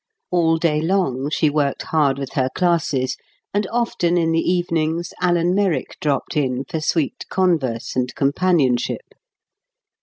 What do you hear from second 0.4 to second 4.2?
day long she worked hard with her classes; and often